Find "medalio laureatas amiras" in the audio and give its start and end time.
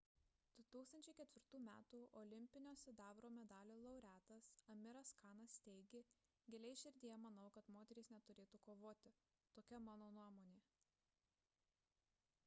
3.35-5.11